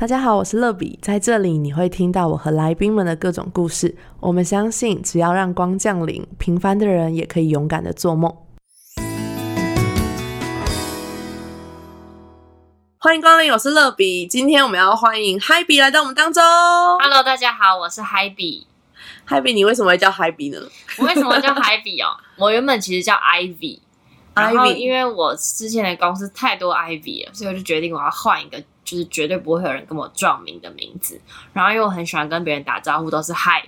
[0.00, 3.94] 大家好，我是乐比，在这里你会听到我和来宾们的各种故事。
[4.18, 8.34] 我们相信，只要让光降临，平凡的人也可以勇敢的做梦。
[12.96, 14.26] 欢迎光临，我是乐比。
[14.26, 16.42] 今天我们要欢迎嗨比来到我们当中。
[16.42, 18.66] Hello，大家好，我是嗨比。
[19.26, 20.58] 嗨比，你为什么会叫嗨比呢？
[20.96, 22.16] 我为什么叫嗨比哦？
[22.40, 23.80] 我原本其实叫 Ivy，
[24.34, 31.20] 然后 Ivy 因为我之前的公司太多 Ivy 了，所以我就决定我要换一个，就是绝对不会有人跟我撞名的名字。
[31.52, 33.62] 然后因为我很喜欢跟别人打招呼，都是嗨，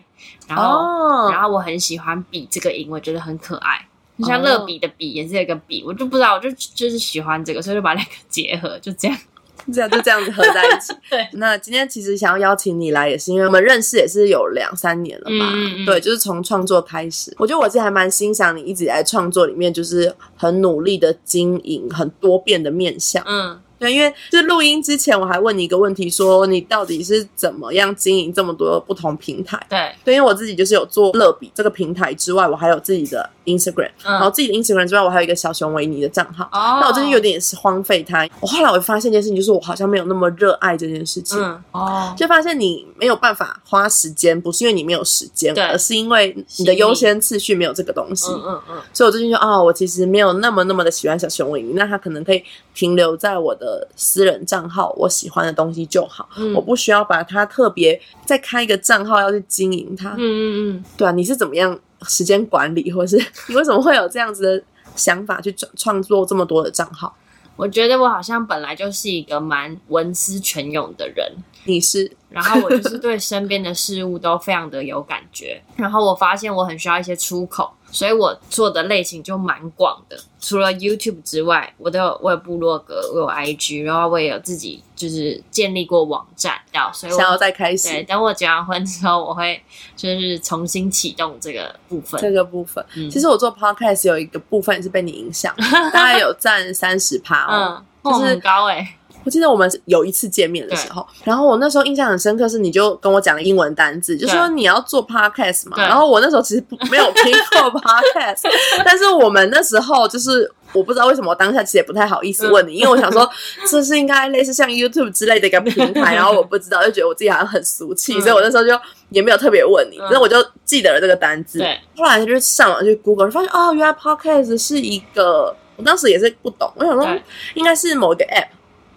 [0.48, 3.87] 然后、哦然后我很喜欢比这个音，我觉得很可爱。
[4.19, 9.17] 就像哦乐比的比也是有一个比，我就不知道，我就就是喜欢这个，所以就把两个结合，就这样。
[9.73, 10.93] 这样就这样子合在一起。
[11.09, 15.31] 对，那今天其实想要邀请你来，也是因为我们认识也是有两三年了吧？
[15.31, 17.33] 嗯嗯嗯对，就是从创作开始。
[17.39, 23.23] 我觉得我自己还蛮欣赏你一直在创作里面，就是很努力的经营很多变的面相。
[23.25, 29.61] 嗯，对，因为就是录音之前，我还问你一个问题，说你到底是怎么样经营这么多不同平台？
[29.69, 36.45] 对，对，因为我自己就是有做乐比这个平台之外，我还有自己的 Instagram，、嗯然后自己的 Instagram 之外，我还有一个小熊维尼的账号。
[36.53, 38.29] 哦，那我最近有点是荒废它。
[38.41, 41.39] 我后来我发现一件事情，就是我好像没有那么热爱这件事情。
[41.41, 48.31] 嗯哦，就发现你没有办法花时间，不是因为你没有时间，而是因为你的优先次序没有这个东西。
[48.31, 52.43] 嗯嗯嗯，所以我最近就啊、我其实没有那么那么的喜欢小熊维尼，那它可能可以
[52.75, 60.11] 停留在我的私人账号，我喜欢的东西就好，嗯我不需要把它特别再开一个账号要去经营它。
[60.11, 60.43] 嗯嗯
[60.77, 60.84] 嗯。
[60.97, 63.17] 对啊，你是怎么样时间管理，或是
[63.48, 64.64] 你为什么会有这样子的
[64.97, 67.14] 想法去创创作这么多的账号？
[67.55, 71.31] 我觉得我好像本来就是一个蛮文思泉涌的人，
[71.65, 80.17] 你是然后我就是对身边的事物都非常的有感觉，然后我发现我很需要一些出口，所以我做的类型就蛮广的。
[80.41, 89.63] 除了 YouTube 之外，我都有我有部落格，我有 IG，然后我也有自己就是建立过网站，到所以我想要再开对，始等我结完婚之后，我会
[89.95, 92.21] 就是重新启动这个部分。
[92.21, 92.85] 这个部分？
[92.97, 95.55] 嗯其实我做 podcast 有一个部分是被你影响，
[95.93, 97.84] 大概有占三十趴哦。
[98.03, 105.77] 嗯，就是哦很高哎、我记得我们有一次见面的时候，然后我那时候印象很深刻，是你就跟我讲了英文单字，就说你要做 podcast 嘛。
[105.77, 108.50] 然后我那时候其实不没有听过 podcast，
[108.84, 113.28] 但是我们那时候就是我不知道为什么我当下其实也不太好意思问你，因为我想说
[113.71, 118.21] 这是应该类似像 YouTube 之类的一个平台，然后我不知道，就觉得我自己好像很俗气，嗯。
[118.21, 118.71] 所以我那时候就
[119.10, 120.09] 也没有特别问你，嗯。
[120.10, 121.59] 那、我就记得了这个单字。
[121.59, 127.06] 对，后来就上网去 Google，发现哦，原来 podcast 是一个，我当时也是不懂，我想说
[127.54, 128.49] 应该是某一个 app。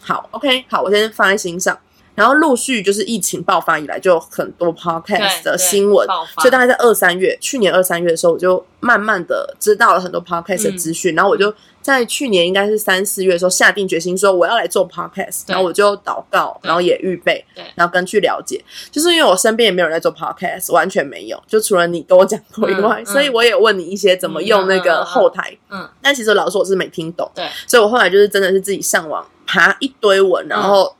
[0.06, 1.78] 好，OK，好，我先放在心上。
[2.14, 6.08] 然后陆续就是疫情爆发以来，就有很多 podcast 的新闻，
[6.38, 10.78] 所以大概在二三月，去年二三月的时候，我就慢慢的知道了很多 podcast 的嗯。
[10.78, 23.04] 资讯，然后我就在去年应该是三四月的时候下定决心说我要来做 podcast，然后我就祷告，然后也预备对，然后跟去了解，就是因为我身边也没有人在做 podcast，完全没有，就除了你跟我讲过以外，嗯。
[23.04, 30.96] 嗯 所以我也问你一些怎么用那个后台，嗯，但其实老实说我是没听懂，对，所以我后来就是真的是自己上网爬一堆文，然后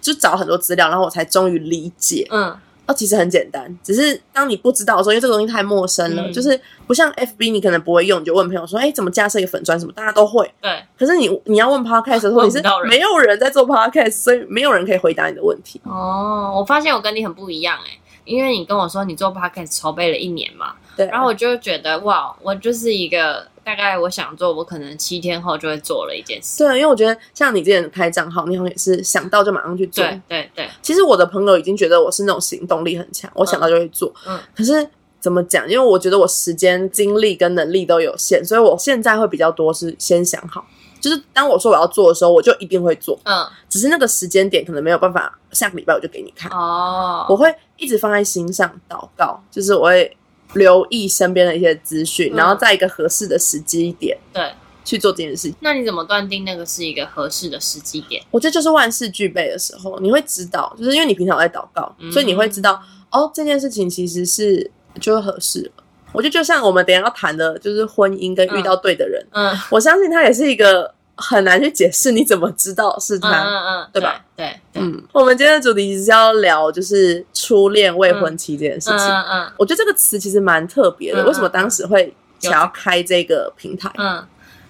[0.00, 2.26] 就找很多资料，然后我才终于理解。
[2.30, 2.56] 嗯，
[2.86, 6.32] 哦，其实很简单，只是当你不知道的时候，因为这个东西太陌生了，嗯。
[6.32, 10.50] 就是不像 FB，你可能不会用，你就问朋友说，哎，怎么架设一个粉砖什么，大家都会。
[10.60, 15.80] 对，可是你你要问 podcast 的时候，你是没有人在做 podcast，所以没有人可以回答你的问题。
[15.84, 17.90] 哦，我发现我跟你很不一样哎、
[18.24, 26.64] 因为你跟我说你做 podcast 筹备了一年嘛，对，然后我就觉得哇，我就是一个大概我想做，我可能七天后就会做了一件事。
[26.64, 30.04] 对，因为我觉得像你之前开账号，你好像也是想到就马上去做。
[30.04, 34.12] 对对对，其实我的朋友已经觉得我是那种行动力很强，我想到就会做。
[34.26, 34.84] 嗯可是
[35.20, 35.70] 怎么讲？
[35.70, 40.66] 因为我觉得我时间、精力跟能力都有限，所以我现在会比较多是先想好，
[41.00, 43.16] 就是当我说我要做的时候，我就一定会做。
[43.22, 46.50] 嗯，只是那个时间点可能没有办法，下个礼拜我就给你看。
[46.50, 50.16] 哦，我会一直放在心上祷告，就是我会
[50.54, 54.50] 留意身边的一些资讯，嗯然后在一个合适的时机点对，
[54.84, 55.54] 去做这件事情。
[55.60, 58.22] 那你怎么断定那个是一个合适的时机点？
[58.30, 64.70] 我觉得就是万事俱备的时候，你会知道，就是因为你平常有在祷告，嗯所以你会知道哦，这件事情其实是
[65.00, 65.84] 就会合适了。
[66.12, 73.44] 我觉得就像我们等一下要谈的，就是婚姻跟遇到对的人，嗯我相信他也是一个很难去解释，你怎么知道是嗯他？
[73.44, 74.24] 嗯嗯，对吧？
[74.34, 79.06] 对对，嗯，我们今天的主题是要聊就是初恋未婚妻这件事嗯情。
[79.06, 83.92] 嗯嗯我觉得这个词其实蛮特别的，嗯为什么当时会想要开这个平台？
[83.98, 84.26] 嗯。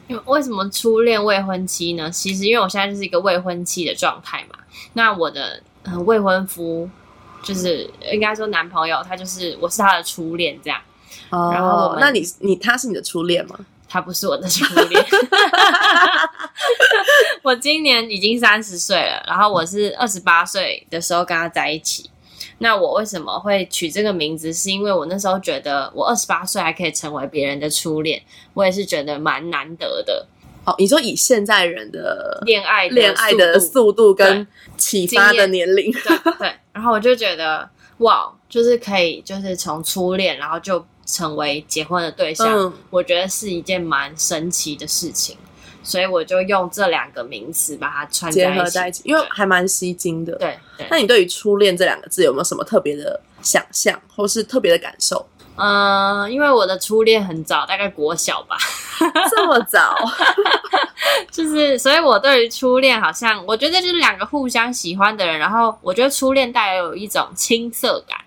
[0.08, 2.10] 因为为什么初恋未婚妻呢？
[2.10, 4.58] 其实因为我现在就是一个未婚妻的状态嘛。
[4.94, 6.90] 那我的、呃、未婚夫
[7.44, 10.80] 就是应该说男朋友，他就是我是他的初恋这样。
[11.30, 13.56] 然后那你你他是你的初恋吗？
[13.92, 15.04] 他不是我的初恋，
[17.42, 22.08] 我今年已经三十岁了，然后我是二十八岁的时候跟他在一起。
[22.58, 24.52] 那我为什么会取这个名字？
[24.52, 28.22] 是因为我那时候觉得我二十八岁还可以成为别人的初恋，
[28.54, 30.24] 我也是觉得蛮难得的。
[30.64, 34.46] 哦，你说以现在人的恋爱恋爱的速度跟
[34.76, 45.36] 启发的年龄，对对，然后我就觉得哇，就是可以，就是从初恋，然后就成为结婚的对象，我觉得是一件蛮神奇的事情。
[45.82, 50.36] 所以我就用这两个名词把它串结合在一起，因为还蛮吸睛的。
[50.36, 50.58] 对，
[50.90, 55.26] 那你对于初恋这两个字有没有什么特别的想象，或是特别的感受？
[55.56, 58.58] 嗯，因为我的初恋很早，大概国小吧，
[59.30, 59.96] 这么早，
[61.32, 68.18] 就是所以，我对于初恋好像，我觉得就是两个互相喜欢的人，然后我觉得初恋带有一种青涩感，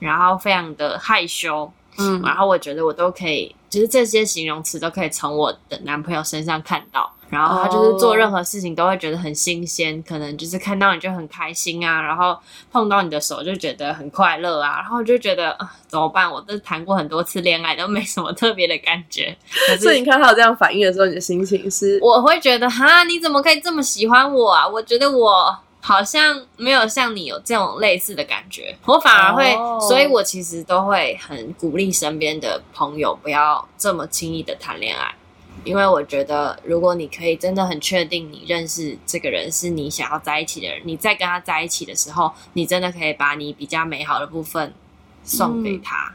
[0.00, 3.54] 然后非常的害羞，嗯，然后我觉得我都可以。
[3.68, 12.38] 就是这些形容词都可以从我的男朋友身上看到，然后他就是做任何事情都会觉得很新鲜，可能就是看到你就很开心啊，然后
[12.72, 16.30] 碰到你的手就觉得很快乐啊，然后就觉得啊怎么办？
[16.30, 19.36] 我都谈过很多次恋爱，都没什么特别的感觉。
[19.78, 21.98] 所以你看他有这样反应的时候，你的心情是？
[22.00, 24.66] 我会觉得哈，你怎么可以这么喜欢我啊？
[24.66, 25.54] 我觉得我。
[25.86, 29.54] 好像没有像你有这种类似的感觉，我反而会，
[29.86, 35.14] 所以我其实都会很鼓励身边的朋友不要这么轻易的谈恋爱，
[35.62, 44.74] 因为我觉得如果你可以真的很确定你认识这个人是你想要在一起的人，你在跟他在一起的时候，你真的可以把你比较美好的部分
[45.22, 46.12] 送给他。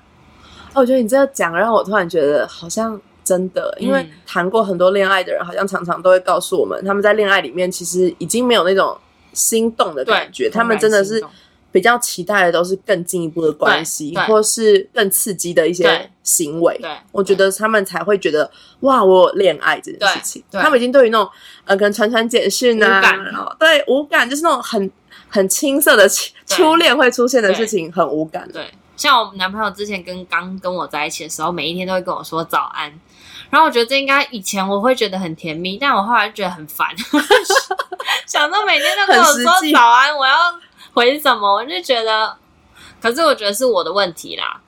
[0.73, 8.99] 我觉得你这样讲让我突然觉得好像真的，因为谈过很多恋爱的人，好像常常都会告诉我们，他们在恋爱里面其实已经没有那种。
[9.33, 11.23] 心动的感觉，他们真的是
[11.71, 16.77] 比较期待的，都是更进一步的关系，或是更刺激的一些行为。
[16.81, 18.49] 对，我觉得他们才会觉得
[18.81, 21.29] 哇，我恋爱这件事情，他们已经对于那种
[21.65, 23.01] 呃，跟传传简讯啊，
[23.57, 24.91] 对无感，就是那种很
[25.29, 26.09] 很青涩的
[26.45, 28.49] 初恋会出现的事情，很无感。
[28.51, 32.93] 对，像我男朋友之前跟刚跟我在一起的时候，每一天都会跟我说早安。
[33.51, 36.87] 然后我觉得这应该以前我会觉得很甜蜜，但我后来就觉得很烦，
[38.25, 40.33] 想到每天都跟我说早安，我要
[40.93, 41.55] 回什么？
[41.55, 42.35] 我就觉得，
[43.01, 44.59] 可是我觉得是我的问题啦，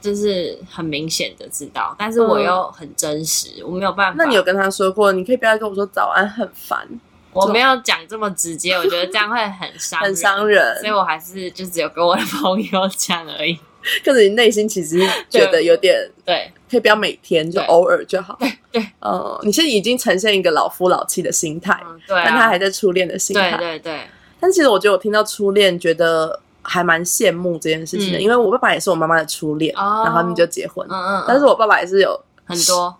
[0.00, 4.14] 就是很明显的知道，但是我又很真实，我没有办法。
[4.18, 6.86] 那你有跟他说过，你可以不要跟我说早安，很烦。
[7.32, 13.58] 我没有讲这么直接，我觉得这样会很伤很伤人，所以我还是就只有跟我的朋友讲而已。
[14.04, 14.98] 可是你内心其实
[15.28, 16.50] 觉得有点对。
[16.70, 18.36] 可以不要每天，就偶尔就好。
[18.40, 23.56] 对对，呃，你现在已经呈现一个老夫老妻的心态，对，但他还在初恋的心态。
[23.56, 24.00] 对对对。
[24.40, 30.84] 但其实我觉得我听到初恋，觉得还蛮羡慕这件事情的，因为我爸爸也是我妈妈的初恋，然后他们就结婚。
[30.90, 31.24] 嗯嗯。
[31.28, 32.96] 但是我爸爸也是有很多，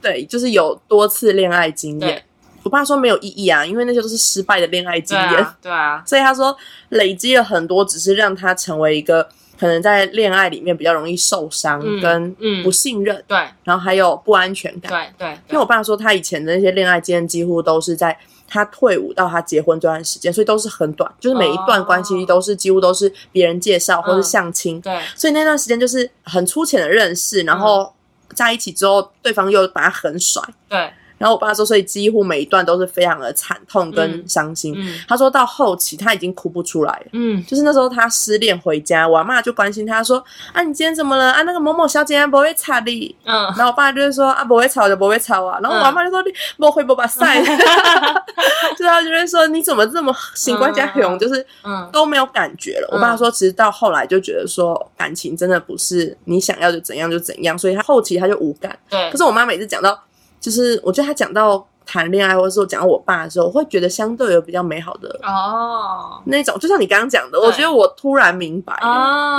[0.00, 2.22] 对，就是有多次恋爱经验。
[2.62, 5.46] 我爸说没有意义啊，因为那些都是失败的恋爱经验。
[5.60, 6.00] 对啊。
[6.06, 6.56] 所以他说
[6.90, 9.28] 累积了很多，只是让他成为一个。
[9.60, 12.34] 可能在恋爱里面比较容易受伤，跟
[12.64, 15.32] 不信任，对，然后还有不安全感，对对。
[15.50, 18.18] 因为我爸说他以前的那些恋爱经验几乎都是在
[18.48, 24.98] 他退伍到他结婚这段时间，所以都是很短，就是每一段关系都是几乎都是别人介绍或是相亲，对。
[25.14, 27.92] 所以那段时间就是很粗浅的认识，然后
[28.34, 30.90] 在一起之后，对方又把他狠甩，对。
[31.20, 34.74] 然后我爸说，所以几乎每一段都是非常的惨痛跟伤心。
[35.06, 40.24] 他说到后期他已经哭不出来了，嗯，就是那时候他失恋回家，我妈就关心他说
[40.54, 41.30] ：“啊，你今天怎么了？
[41.30, 51.18] 啊，那个某某小姐不会吵你。”嗯，然后我爸就是说：“啊，不会吵就不会吵啊。”然后我妈就说：“你莫回不把塞。”就是他就会说：“你怎么这么心关家雄？
[51.18, 51.44] 就是
[51.92, 59.10] 都没有感觉了。”我爸说：“其实到后来就觉得说感情真的不是你想要就怎样就怎样，所以他后期他就无感。”对。
[59.10, 60.00] 可是我妈每次讲到。
[60.40, 68.74] 就是我觉得他讲到谈恋爱，或者说讲到我爸的时候，我会觉得相对有比较美好的哦那种，就像你刚刚讲的，我觉得我突然明白，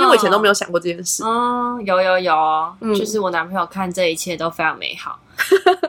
[0.00, 1.24] 为我以前都没有想过这件事。
[1.24, 2.34] 哦，有有有，
[2.94, 5.18] 就是我男朋友看这一切都非常美好。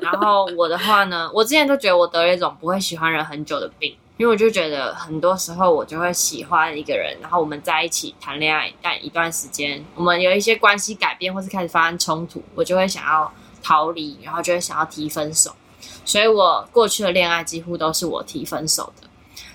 [0.01, 13.31] 然后我的话呢，我之前都觉得我得了一种不会喜欢人很久的病，因为我就觉得很多时候我就会喜欢一个人，然后我们在一起谈恋爱，但一段时间我们有一些关系改变，或是开始发生冲突，我就会想要。
[13.63, 15.55] 逃离，然后就会想要提分手，
[16.05, 19.07] 所以我过去的恋爱几乎都是我提分手的。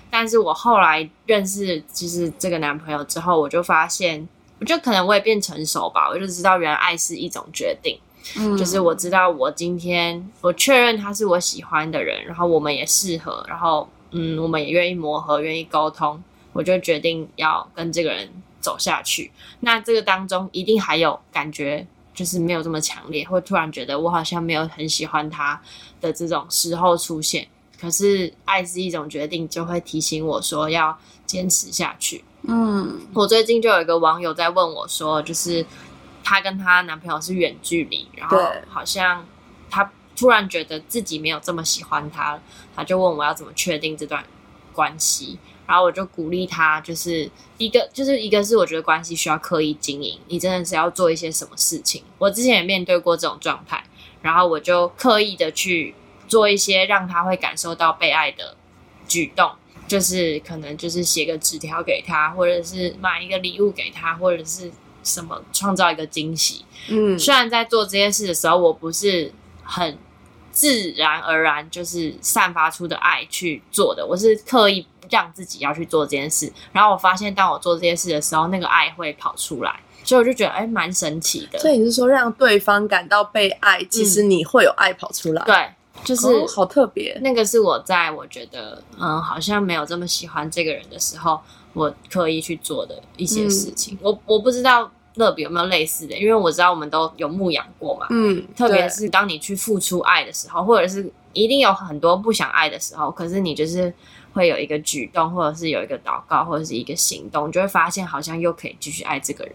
[0.09, 4.27] 但是我后来认识就是这个男朋友之后，我就发现，
[4.59, 7.99] 我觉得可能我也变成熟吧，我就知道原来爱是一种决定，
[8.35, 16.23] 嗯，就是我知道我今天我确认他是我喜欢的人，然后我们也适合，然后嗯，我们也愿意磨合，愿意沟通，
[16.53, 18.27] 我就决定要跟这个人
[18.59, 19.31] 走下去。
[19.59, 21.85] 那这个当中一定还有感觉。
[22.19, 25.57] 就是没有这么强烈，会突然觉得我好像没有很喜欢他
[26.01, 27.47] 的这种时候出现。
[27.79, 32.21] 可是爱是一种决定，就会提醒我说要坚持下去。
[32.41, 35.65] 嗯我最近就有一个网友在问我说，就是
[36.21, 39.25] 她跟她男朋友是远距离，然后好像
[39.69, 42.41] 她突然觉得自己没有这么喜欢他了，
[42.75, 44.21] 她就问我要怎么确定这段
[44.73, 45.39] 关系。
[45.69, 52.01] 然后我就鼓励他，就是一个就是一个是我觉得关系需要刻意经营，你真的是要做一些什么事情。
[52.17, 53.83] 我之前也面对过这种状态，
[54.23, 55.93] 然后我就刻意的去
[56.27, 58.55] 做一些让他会感受到被爱的
[59.07, 59.51] 举动，
[59.87, 64.71] 就是可能就是写个纸条给他，或者是买一个礼物给他，或者是
[65.03, 66.65] 什么创造一个惊喜。
[66.87, 69.99] 嗯，虽然在做这些事的时候，我不是很
[70.51, 76.51] 自然而然就是散发出的爱去做的，我是刻意让自己要去做这件事。
[76.71, 81.59] 然后我发现，当我做这些事的时候，那个爱会跑出来，所以我就觉得哎，蛮神奇的。
[81.59, 85.69] 所以你是说让对方感到被爱，其实你会有爱跑出来，对，
[86.03, 87.17] 就是、哦好特别。
[87.21, 91.39] 那个是我在我觉得嗯好像没有这么喜欢这个人的时候，
[91.73, 93.97] 我刻意去做的一些事情。
[94.01, 98.07] 我我不知道乐比有没有类似的，因为我知道我们都有牧养过嘛。
[98.09, 103.93] 嗯，特别是当你去付出爱的时候，或者是一定有很多不想爱的时候，可是你就是
[104.33, 109.53] 会有一个举动，或者是有一个祷告，或者是一个行动，你就会发现好像又可以继续爱这个人。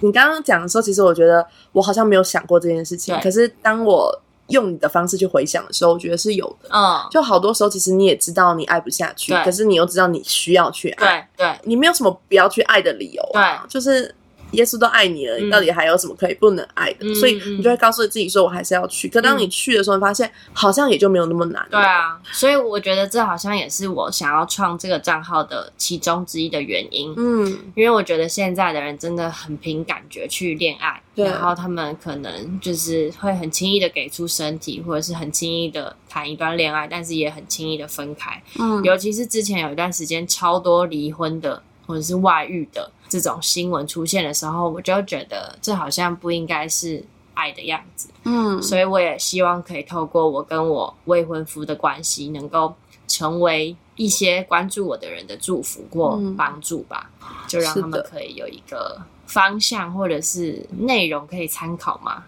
[0.00, 3.18] 你刚刚讲的时候，其实我觉得我好像没有想过这件事情。
[3.20, 6.68] 可是当我用你的方式去回想的时候，我觉得是有的。
[6.70, 13.62] 嗯，就好多时候，其实你也知道你爱不下去，可是你又知道你需要去爱，对对你没有什么不要去爱的理由、啊。
[13.62, 14.14] 对，就是
[14.56, 17.06] 耶稣都爱你了，嗯你到底还有什么可以不能爱的？
[17.06, 19.08] 嗯所以嗯你就会告诉自己说，我还是要去。
[19.08, 21.66] 可当你去的时候，你发现好像也就没有那么难。
[21.70, 27.14] 对啊，所以我觉得这好像也是我想要创这个账号的其中之一的原因。
[27.16, 38.42] 嗯，因为我觉得现在的人真的很凭感觉去恋爱，对然后他们可能就是会很轻易的给出身体，或者是很轻易的谈一段恋爱，但是也很轻易的分开。
[38.58, 48.08] 嗯尤其是之前有一段时间超多离婚的或者是外遇的这种新闻出现的时候，我就觉得这好像不应该是爱的样子。
[48.24, 52.74] 嗯，所以我也希望可以透过我跟我未婚夫的关系，能够
[53.06, 57.10] 成为一些关注我的人的祝福或嗯帮助吧，
[57.46, 62.24] 就让他们可以有一个方向或者是内容可以参考嘛。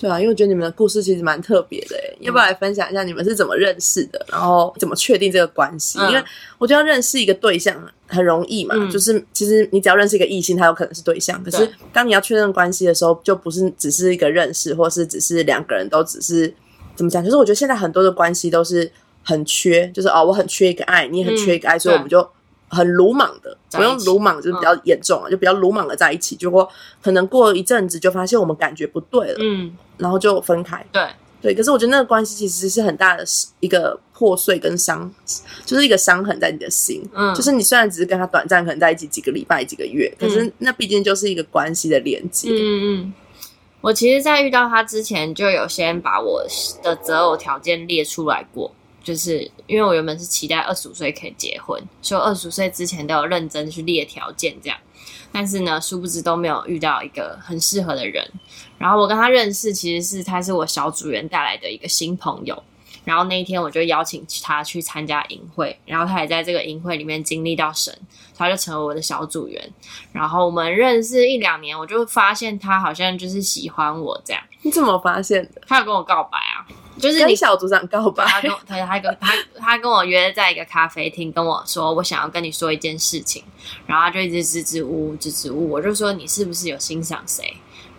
[0.00, 5.98] 对啊，因为我觉得你们的故事其实蛮特别的诶，要不要来分享一下你们是怎么认识的，然后怎么确定这个关系？
[6.00, 6.24] 嗯因为
[6.56, 7.76] 我觉得要认识一个对象
[8.06, 11.44] 很容易嘛，嗯就是其实你只要认识一个异性，他有可能是对象。
[11.44, 16.50] 可是当你要确认关系的时候，就不是只是一个认识，或是只是两个人都只是
[16.96, 17.22] 怎么讲？
[17.22, 18.90] 就是我觉得现在很多的关系都是
[19.22, 22.26] 很缺，就是哦，我很缺一个爱，你也很缺一个爱，所以我们就。
[22.70, 26.66] 很鲁莽的，不用鲁莽就是比较严重啊，就比较鲁莽的在一起，结果
[27.02, 30.82] 可能过一阵子就发现我们感觉不对了，嗯，然后就分开。
[30.92, 31.06] 对，
[31.42, 33.24] 对，可是我觉得那个关系其实是很大的
[33.58, 35.12] 一个破碎跟伤，
[35.66, 37.02] 就是一个伤痕在你的心。
[37.12, 42.48] 嗯，就是你虽然只是跟他短暂可能在一起几个礼拜、几个月，可是那毕竟就是一个关系的连接。
[42.50, 43.14] 嗯嗯嗯。
[43.82, 46.44] 我其实，在遇到他之前，就有先把我
[46.82, 48.70] 的择偶条件列出来过。
[49.02, 54.78] 就是因为我原本是期待二十五岁可以结婚，所以二十五岁之前都有认真去列条件这样。
[55.32, 58.28] 但是呢，殊不知都没有遇到一个很适合的人。
[58.78, 62.62] 然后我跟他认识，其实是他是我小组员带来的一个新朋友。
[63.04, 67.96] 然后那一天我就邀请他去参加营会，然后他也在这个营会里面经历到神，
[68.36, 69.72] 他就成为我的小组员。
[70.12, 74.42] 然后我们认识一两年，我就发现他好像就是喜欢我这样。
[74.62, 75.62] 你怎么发现的？
[75.66, 76.66] 他有跟我告白啊，
[76.98, 83.42] 就是你跟小组长告白，他跟他跟他他跟我约在一个咖啡厅，跟我说我想要跟你说一件事情，
[83.86, 87.56] 然后他就一直支支吾吾支支吾吾，我就说你是不是有欣赏谁？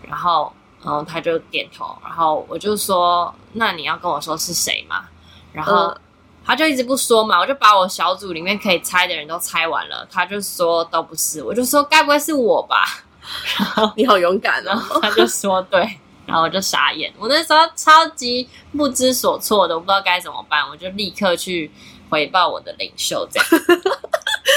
[0.07, 0.53] 然后
[0.85, 5.05] 嗯他就点头，然后我就说那你要跟我说是谁嘛？
[5.53, 6.01] 然后嗯
[6.43, 12.83] 他就一直不说嘛，我就把我小组里面可以猜的人都猜完了，他就说都不是，我就说该不会是我吧？
[13.59, 14.99] 然后你好勇敢然哦！
[14.99, 15.79] 他就说对，
[16.25, 21.71] 然后我就傻眼，我那时候超级不知所措的，我不知道该怎么办，我就立刻去
[22.09, 23.47] 回报我的领袖，这样。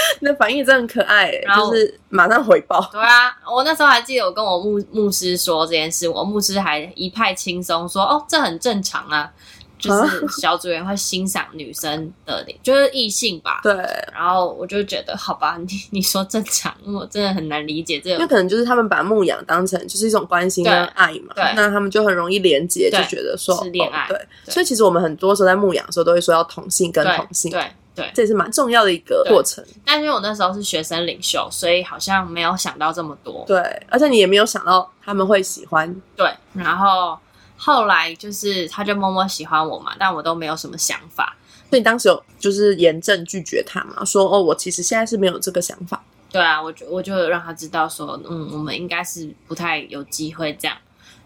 [0.20, 2.80] 那反应真的很可爱 就是马上回报。
[2.92, 9.30] 对啊，我那时候还记得我跟我牧牧师说这件事，我牧师还一派轻松说：“哦，这很正常啊，
[9.78, 13.74] 就是小组员会欣赏女生的脸，就是异性吧。”对，
[14.12, 18.16] 然后我就觉得，好吧，你你说正常，我真的很难理解这个。
[18.16, 29.64] 因为可能就是他们把牧养当成就是一种关心跟爱嘛，对那他们就很容易连接，就觉得说是恋爱哦对，对所以其实我们很多时候在牧养的时候都会说要同性跟同性，对对，这也是蛮重要的一个过程。
[29.84, 33.44] 但因为我那时候是学生领袖，所以好像没有想到这么多。
[33.46, 37.18] 对，而且你也没有想到他们会喜欢，对，然后
[37.56, 41.36] 后来就是他就默默喜欢我嘛，但我都没有什么想法。
[41.70, 44.04] 所以当时有就是严正拒绝他嘛？
[44.04, 46.02] 说哦，我其实现在是没有这个想法。
[46.30, 50.76] 对啊，我就我就让他知道说，嗯，我们应该是不太有机会这样。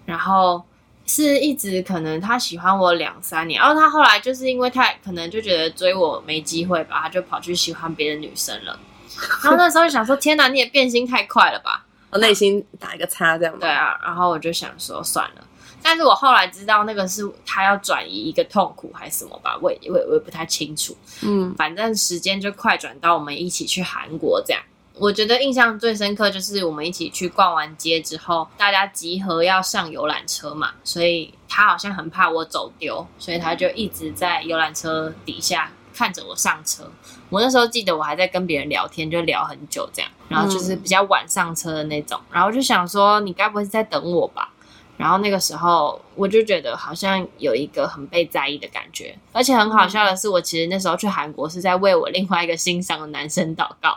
[0.05, 0.63] 然后
[1.09, 8.79] 是一直可能他喜欢我两三年，然后他后来就是因为太可能就觉得追我没机会吧，他就跑去喜欢别的女生了。
[9.43, 11.85] 然后那时候就想说，天哪，你也变心太快了吧？
[12.11, 13.61] 我内心打一个叉，这样吗？
[13.61, 15.45] 对啊，然后我就想说算了。
[15.83, 20.97] 但是我后来知道那个是他要转移一个痛苦还是什么吧，我也我也我也不太清楚。
[21.23, 24.63] 嗯，反正时间就快转到我们一起去韩国这样。
[24.99, 36.91] 我觉得印象最深刻就是我们一起去逛完街之后，大家集合要上游览车嘛，所以他好像很怕我走丢，所以他就一直在游览车底下看着我上车。
[37.31, 44.51] 我那时候记得我还在跟别人聊天，就聊很久这样，然后就是比较晚上车的那种，然后就想说你该不会是在等我吧？
[44.97, 53.97] 然后那个时候我就觉得好像有一个很被在意的感觉，而且很好笑的是，我其实那时候去韩国是在为我另外一个欣赏的男生祷告，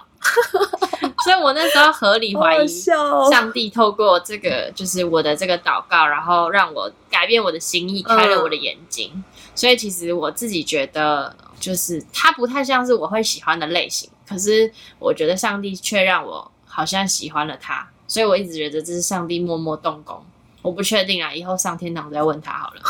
[1.23, 9.23] 所以我那时候合理怀疑上帝透过这个就是我的这个祷告，然后让我改变我的心意，开了我的眼睛。
[9.53, 20.23] 所以其实我自己觉得，就是他不太像是我会喜欢的类型，可是我觉得上帝却让我好像喜欢了他，所以我一直觉得这是上帝默默动工。
[20.61, 22.81] 我不确定啊，以后上天堂再问他好了。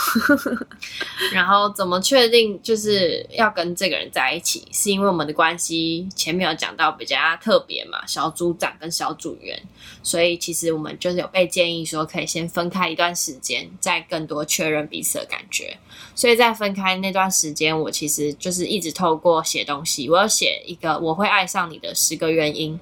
[1.34, 4.68] 然后怎么确定就是要跟这个人在一起？
[4.74, 9.58] 是因为我们的关系前面有讲到比较特别嘛，小组长跟小组员，
[10.04, 15.78] 所以其实我们就是有被建议说可以先分开一段时间，再更多确认彼此的感觉。
[16.14, 22.78] 所以在分开那段时间，我其实就是一直透过写东西，我要写一个我会爱上你的十个原因。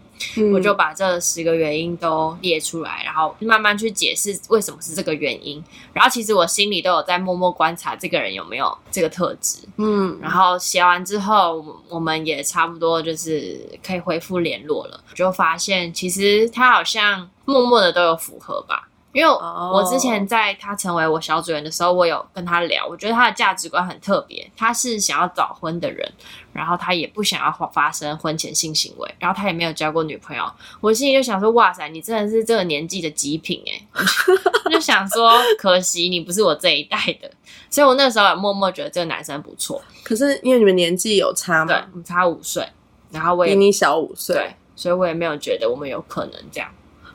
[0.53, 5.63] 我就把这十个原因都列出来，然后慢慢去解释为什么是这个原因。
[5.93, 9.59] 然后其实我心里都有在默默观察这个人有没有这个特质。
[9.77, 18.88] 嗯，然后写完之后，我们也差不多就是可以恢复联络了，就发现其实他好像默默的都有符合吧。
[19.11, 24.47] 因为我之前在他成为我小组员的时候，我有跟他聊，我觉得他的价值观很特别。
[24.55, 26.07] 他是想要早婚的人，
[26.53, 30.43] 然后他也不想要发生婚前性行为，然后他也没有交过女朋友。
[30.79, 33.87] 我心里就想说：哇塞，你真的是这个年纪的极品哎！
[34.69, 37.31] 就想说，可惜你不是我这一代的。
[37.71, 39.81] 所以我那时候也默默觉得这个男生不错。
[40.03, 42.67] 可是因为你们年纪有差嘛，对，差五岁，
[43.09, 46.69] 然后我也比你小五岁，对，所以我也没有觉得我们有可能这样。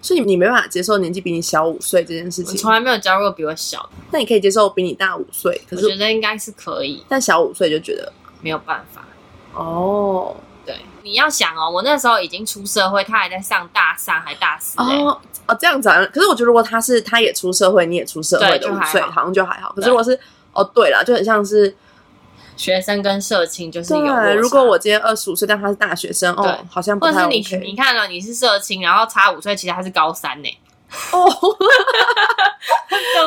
[0.05, 2.59] 所以你没办法接受年纪比你小五岁这件事情。
[2.59, 3.89] 从来没有交过比我小的。
[4.11, 7.03] 那你可以接受比你大五岁，可是我觉得应该是可以。
[7.09, 8.13] 但小五岁就觉得
[8.43, 9.03] 没有办法。
[9.55, 10.37] 哦，
[10.67, 14.79] 对，你要想哦，我那时候已经出社会，他还在上大三还大四。
[14.79, 15.89] 哦哦，这样子。
[16.13, 19.73] 可是我觉得如果他是他也出社会，你也出社会的五岁，好像就还好。
[19.75, 20.21] 可是如果是
[20.53, 21.75] 哦，对了，就很像是。
[22.57, 27.25] 学生跟社青就是有对，如果我今天二十五岁，但他是大学生，哦，好像不太 OK。
[27.25, 30.49] 或者是你，你看了你是社青，然后差五岁，其实他是高三呢。
[31.11, 31.27] 哦，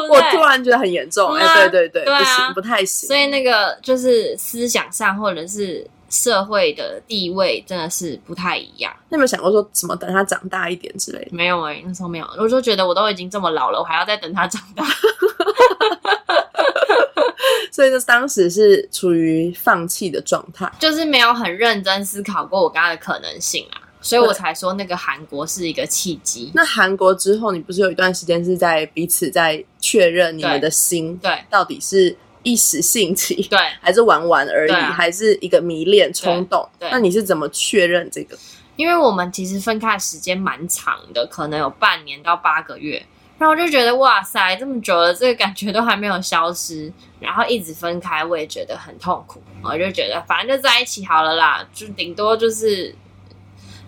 [0.09, 3.07] 我突然觉得很严重，哎，对对对，不行，不太行。
[3.07, 8.93] 所以那个就是思想上或者是社会的地位真的是不太一样。
[9.09, 11.31] 你有没有想过说什么等他长大一点之类的？
[11.31, 12.27] 没有哎，那时候没有。
[12.37, 14.85] 我就觉得我都已经这么老了，我还要再等他长大。
[17.71, 26.51] 所以，就当时是处于放弃的状态，就是没有很认真思考过我刚刚的可能性啊，所以我才说那个韩国是一个契机。
[26.55, 36.67] 那韩国之后，你不是有一段时间是在彼此在确认你们的心，对，到底是一时兴起，对， 还是玩玩而已，还是一个迷恋冲动？
[36.79, 38.37] 那你是怎么确认这个？
[38.77, 43.03] 因为我们其实分开时间蛮长的，可能有半年到八个月。
[43.37, 49.41] 然后我就觉得哇塞，这么久了，这个感觉都还没有消失，然后一直分开，我也觉得很痛苦。
[49.61, 52.95] 我就觉得反正就在一起好了啦，就顶多就是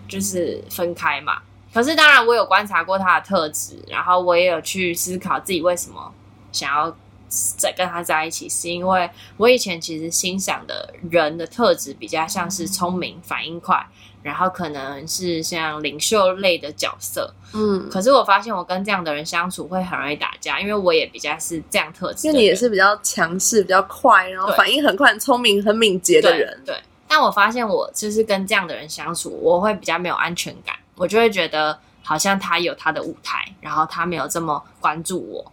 [0.06, 1.42] 就是分开嘛。
[1.72, 6.12] 可是当然，我有观察过他的特质，然后我也有去思考自己为什么
[6.52, 6.96] 想要
[7.28, 13.84] 再跟他在一起，是因为我以前其实欣赏的人的特质比较像是聪明、反应快。
[14.22, 26.62] 然后可能是像领袖类的角色，嗯，可是我发现我跟这样的人相处会很容易打架，因为我也比较是这样特质，因为你也是比较强势、比较快，然后反应很快、很聪明、很敏捷的人。
[26.66, 26.76] 对，
[27.08, 35.52] 但我发现我就是跟这样的人相处，我会比较没有安全感，我就会觉得好像他有他的舞台，然后他没有这么关注我，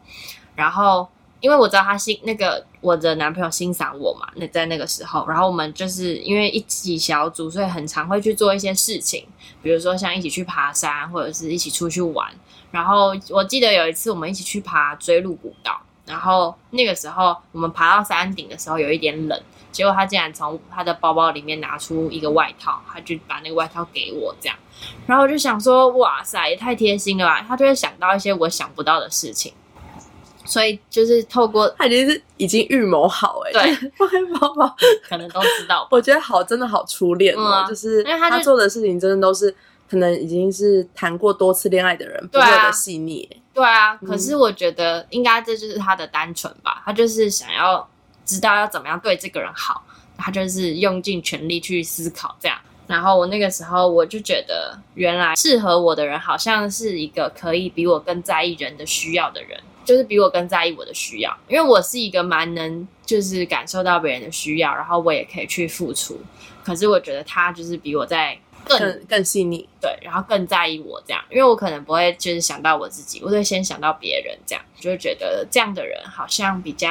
[0.56, 1.08] 然后。
[1.40, 9.26] 因为我知道他心那个我的男朋友欣赏我嘛，那在那个时候，然后我们就是因为一起小组，所以很常会去做一些事情，
[9.62, 12.34] 比如说像一起去爬山，或者是一起出去玩。
[12.72, 19.38] 然后我记得有一次我们一起去爬追鹿古道，然后那个时候我们爬到山顶的时候有一点冷，
[19.72, 24.58] 结果他竟然从他的包包里面拿出一个外套，他就把那个外套给我这样，
[25.06, 27.44] 然后我就想说，哇塞，也太贴心了吧！
[27.48, 29.54] 他就会想到一些我想不到的事情，
[30.48, 33.76] 所以就是透过他已经是已经预谋好哎、对。
[33.76, 34.76] 就是外包包，
[35.08, 37.68] 可能都知道， 我觉得好，真的好初恋哦，嗯啊。
[37.68, 39.54] 就是因为他就做的事情真的都是
[39.90, 42.62] 可能已经是谈过多次恋爱的人不对啊。
[42.62, 43.42] 会的细腻、欸。
[43.54, 44.08] 对啊，嗯。
[44.08, 47.88] 可是我觉得应该这就是他的单纯吧，他就是想要
[48.26, 49.84] 知道要怎么样对这个人好，
[50.18, 52.58] 他就是用尽全力去思考这样。
[52.88, 66.20] 然后我那个时候我就觉得，原来适合我的人好像是一个可以比我更在意人的需要的人，就是比我更在意我的需要，因为我是一个蛮能就是感受到别人的需要，然后我也可以去付出。
[66.62, 69.66] 可是我觉得他就是比我在更更更细腻。
[69.80, 76.90] 对，然后更在意我这样，因为我可能不会就是想到我自己，我会先想到别人这样，就会觉得这样的人好像比较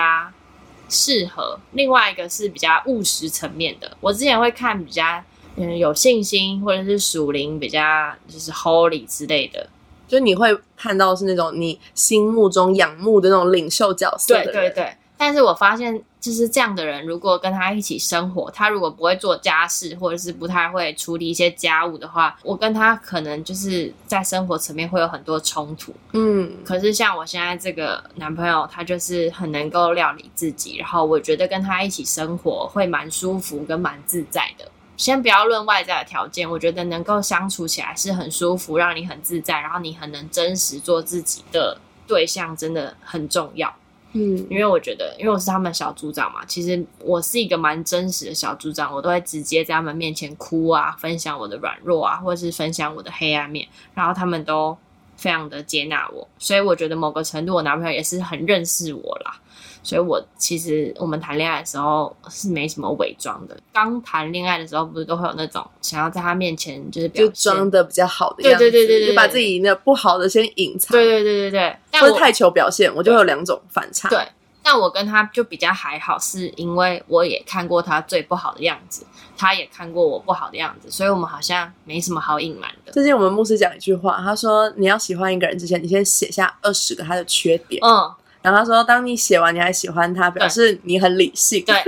[0.88, 1.60] 适合。
[1.72, 5.22] 另外一个是比较务实层面的，我之前会看比较
[5.56, 9.68] 嗯有信心或者是属灵比较就是 holy 之类的，
[10.06, 14.92] 就你会看到是那种你心目中仰慕的那种领袖角色对对对。
[15.18, 25.94] 但是我发现，就是这样的人，如果跟他一起生活，他如果不会做家事，或者是不太会处理一些家务的话，我跟他可能就是在生活层面会有很多冲突。
[26.12, 34.70] 嗯，可是像我现在这个男朋友，他就是很能够料理自己，然后我觉得跟他一起生活会蛮舒服跟蛮自在的。
[34.96, 43.74] 先不要论外在的条件，我觉得能够相处起来是很舒服，让你很自在，然后你很能真实做自己的对象，真的很重要。
[44.12, 54.74] 嗯因为我觉得，因为我是他们小组长嘛，其实我是一个蛮真实的小组长，我都会直接在他们面前哭啊，分享我的软弱啊，或者是分享我的黑暗面，然后他们都
[55.18, 59.38] 非常的接纳我，所以我觉得某个程度，我男朋友也是很认识我啦。
[59.86, 63.56] 所以我其实我们谈恋爱的时候是没什么伪装的。
[63.72, 74.08] 刚谈恋爱的时候，不是都会有那种想要在他面前就是表就现，装的比较好的对样子，对对对对就把自己那不好的先隐藏，对对对对对，但我太求表现，我就会有两种反差。
[74.08, 74.18] 对，
[74.60, 82.90] 但我跟他就比较还好，是因为我也看过他最不好的样子，他也看过我不好的样子，所以我们好像没什么好隐瞒的。
[82.90, 88.10] 最近我们牧师讲一句话，他说你要喜欢一个人之前，你先写下二十个他的缺点，嗯，
[88.46, 91.64] 然后他说当你写完你还喜欢他，表示你很理性。
[91.64, 91.82] 对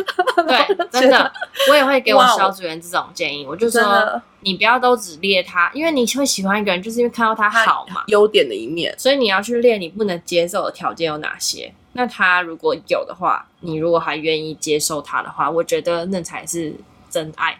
[0.44, 1.32] 对， 真的，
[1.70, 11.72] 我也会给我小组员这种建议，我就说你不要都只列他，因为你会喜欢一个人，就是因为看到他好嘛，优点的一面，所以你要去列你不能接受的条件有哪些。
[11.92, 16.74] 那他如果有的话，你如果还愿意接受他的话，我觉得那才是
[17.08, 17.56] 真爱。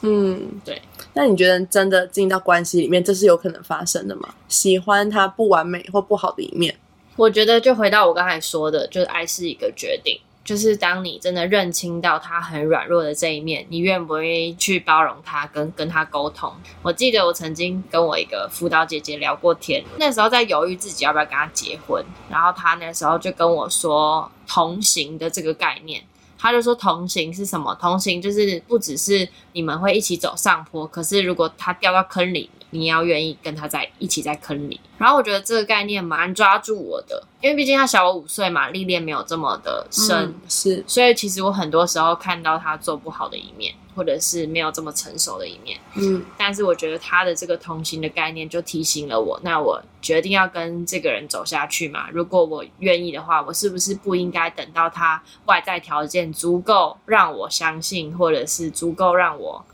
[0.00, 0.82] 嗯，对。
[1.14, 4.34] 那你觉得真的进到关系里面，这是有可能发生的吗？
[4.48, 6.74] 喜欢他不完美或不好的一面，
[7.16, 16.52] 我觉得就回到我刚才说的，就是爱是一个决定，就是当你真的认清到他很软弱的这一面，你愿不愿意去包容他，跟跟他沟通？
[16.82, 26.02] 我记得我曾经跟我一个辅导姐姐聊过天，那时候在犹豫自己要不要跟他结婚，然后她那时候就跟我说同行的这个概念。
[26.38, 27.72] 他就说同行是什么？
[27.80, 34.80] 同行就是不只是你们会一起走上坡，可是如果他掉到坑里，你要愿意跟他在一起在坑里。
[34.98, 45.76] 然后我觉得这个概念蛮抓住我的，因为毕竟他小我五岁嘛，历练没有这么的深，嗯是所以其实我很多时候看到他做不好的一面，或者是没有这么成熟的一面。
[45.94, 52.08] 嗯但是我觉得他的这个同行的概念就提醒了我，那我决定要跟这个人走下去嘛。
[52.12, 59.64] 如果我愿意的话，我是不是不应该等到他外在条件足够让我相信，或者是足够让我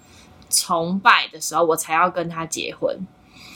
[0.50, 2.98] 崇拜的时候，我才要跟他结婚？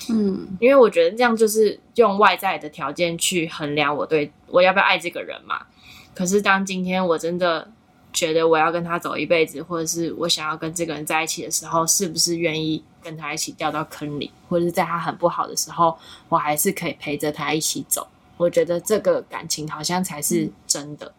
[0.08, 5.64] 嗯因为我觉得这样就是用外在的条件去衡量我对我要不要爱这个人嘛。
[6.12, 7.70] 可是当今天我真的
[8.12, 15.96] 觉得我要跟他走一辈子，或者是我想要跟这个人在一起的时候，是不是愿意跟他一起掉到坑里，或者是在他很不好的时候，
[16.28, 18.06] 我还是可以陪着他一起走？
[18.36, 21.06] 我觉得这个感情好像才是真的。
[21.06, 21.14] 嗯，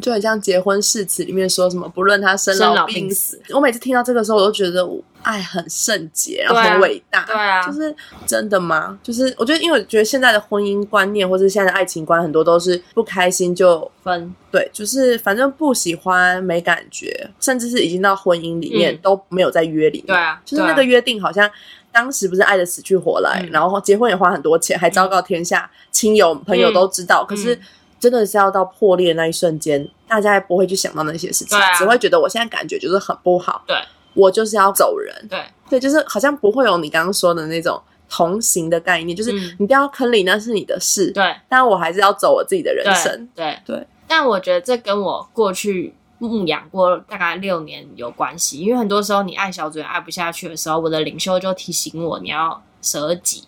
[0.00, 3.40] 就很像结婚誓词里面说什么，不论他生生老老病病死。
[3.50, 7.24] 我每次听到这个时候，我都觉得我爱很圣洁，然后很伟大。
[7.24, 7.94] 对啊就是
[8.26, 8.98] 真的吗？
[9.02, 20.06] 就是我觉得，因为我觉得现在的婚姻观念或是现在的爱情观，很多都是不开心就分对，就是反正不喜欢没感觉，甚至是已经到婚姻里面、嗯都没有在约里面。
[20.06, 21.50] 对啊就是那个约定好像。
[21.90, 27.24] 当时不是爱的死去活来，嗯然后结婚也花很多钱，还昭告天下，亲友朋友都知道。
[27.24, 27.60] 可是嗯
[27.98, 31.78] 真的是要到破裂那一瞬间，大家也不会去想到那些事情，啊。
[31.78, 33.76] 只会觉得我现在感觉就是很不好，对。
[34.14, 35.14] 我就是要走人。
[35.28, 35.40] 对。
[35.70, 39.56] 对，就是好像不会有你刚刚说的那种同行的概念，就是嗯。
[39.58, 41.36] 你掉到坑里那是你的事，对。
[41.48, 43.28] 但我还是要走我自己的人生。
[43.34, 43.58] 对。
[43.64, 53.44] 对，但我觉得这跟我过去牧养过大概六年有关系，因为很多时候你爱小组爱不下去的时候，我的领袖就提醒我你要舍己，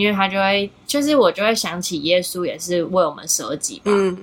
[0.00, 4.16] 因为他就会就是我就会想起耶稣也是为我们舍己吧，嗯，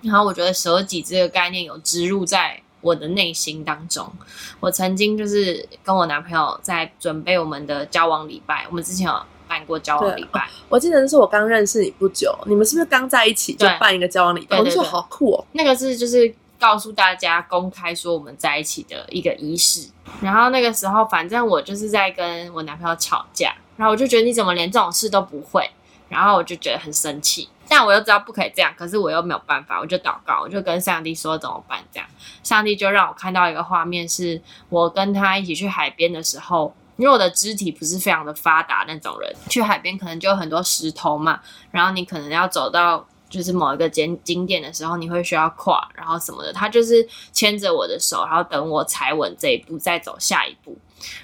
[0.00, 4.10] 然后我觉得舍己这个概念有植入在我的内心当中。
[4.58, 14.58] 我曾经就是跟我男朋友在准备我们的交往礼拜，我们之前有办过交往礼拜，我记得那是我刚认识你不久，你们是不是刚在一起就对办一个交往礼拜？
[14.58, 19.88] 我就说好酷哦，那个是就是告诉大家公开说我们在一起的一个仪式。
[20.22, 25.70] 然后那个时候，反正我就是在跟我男朋友吵架，然后我就觉得你怎么连这种事都不会，
[26.10, 27.48] 然后我就觉得很生气。
[27.70, 31.78] 但我又知道不可以这样，可是我又没有办法，我就祷告，我就跟上帝说怎么办？
[31.92, 32.08] 这样，
[32.42, 46.50] 上帝就让我看到一个画面，是我跟他一起去海边的时候，因为我的肢体不是非常的发达那种人，去海边可能就很多石头嘛，然后你可能要走到就是某一个景景点的时候，你会需要跨，然后什么的。
[46.50, 50.78] 他就是牵着我的手，然后等我踩稳这一步，再走下一步。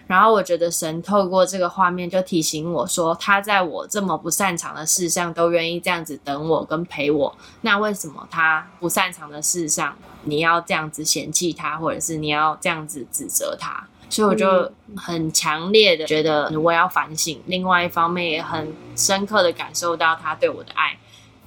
[0.07, 13.87] 然后我觉得神透过这个画面就提醒我说，他在我这么不擅长的事上都愿意这样子等我跟陪我，那为什么他不擅长的事上你要这样子嫌弃他，或者是你要这样子指责他？
[14.11, 20.97] 所以我就很强烈的觉得我要反省，另外一方面也很深刻的感受到他对我的爱。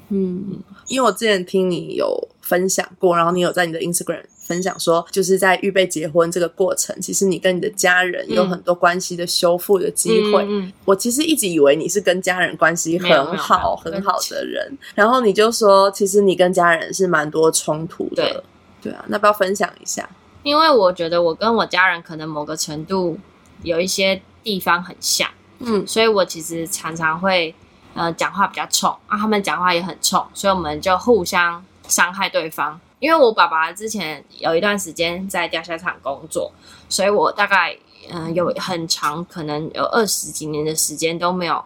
[0.10, 10.44] 嗯，因为我之前听你有分享过，然后你有在你的 Instagram 分享说，就是在预备结婚这个过程，其实你跟你的家人有很多关系的修复的机会。
[10.44, 18.24] 嗯嗯我其实一直以为你是跟家人关系很好、很好的人，然后你就说，其实你跟家人是蛮多冲突的。
[18.24, 18.44] 对
[18.82, 20.10] 对啊，那不要分享一下？
[20.44, 23.18] 因为我觉得我跟我家人可能某个程度
[23.64, 25.30] 有一些地方很像，
[25.60, 27.54] 嗯所以我其实常常会
[27.96, 32.80] 呃讲话比较冲啊，他们讲话也很冲，所以我们就互相伤害对方。
[33.00, 36.52] 因为我爸爸之前有一段时间在钓虾场工作，
[36.90, 37.78] 所以我大概
[38.10, 41.62] 嗯、有很长，可能有二十几年的时间都没有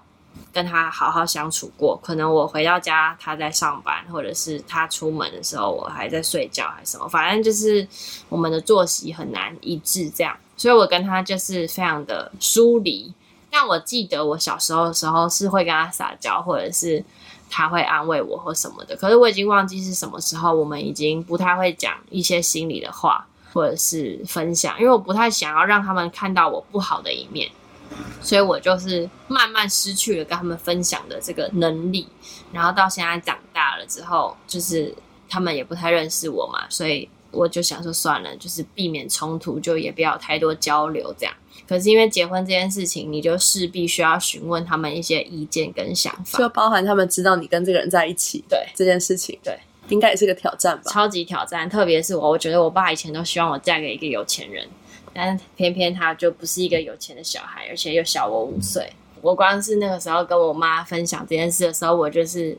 [0.52, 1.96] 跟他好好相处过。
[2.02, 7.88] 可能我回到家他在上班，或者是他出门的时候我还在睡觉，还是什么，反正就是
[8.28, 10.36] 我们的作息很难一致这样。
[10.58, 13.14] 所以我跟他就是非常的疏离。
[13.52, 17.04] 但我记得我小时候的时候是会跟他撒娇，或者是
[17.52, 18.96] 他会安慰我或什么的。
[18.96, 27.52] 可是我已经忘记是什么时候，我们已经不太会讲一些心里的话，或者是分享，因为我不太想要让他们看到我不好的一面，
[28.22, 32.08] 所以我就是慢慢失去了跟他们分享的这个能力。
[32.54, 34.96] 然后到现在长大了之后，就是
[35.30, 41.34] 他们也不太认识我嘛，所以我就想说算了，就是避免冲突，就也不要太多交流这样。
[41.68, 50.92] 可是因为结婚这件事情，你就势必需要询问他们一些意见跟想法，就包含他们知道你跟这个人在一起对，这件事情，对，应该也是个挑战吧？
[50.92, 51.70] 超级挑战。
[51.70, 54.68] 特别是我，我觉得我爸以前都希望我嫁给一个有钱人，
[55.14, 58.92] 但偏偏他就不是一个有钱的小孩，而且又小我五岁。
[59.22, 62.58] 我光是那个时候跟我妈分享这件事的时候，我就是